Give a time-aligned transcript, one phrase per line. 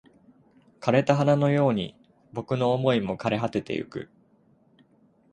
[0.79, 1.93] 枯れた花のように
[2.33, 4.09] 僕の想いも枯れ果ててゆく